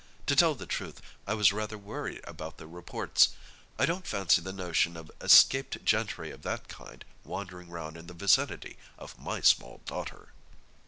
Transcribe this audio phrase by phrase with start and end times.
[0.25, 4.97] To tell the truth, I was rather worried at the reports—I don't fancy the notion
[4.97, 10.33] of escaped gentry of that kind wandering round in the vicinity of my small daughter."